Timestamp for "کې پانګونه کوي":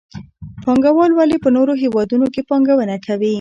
2.33-3.29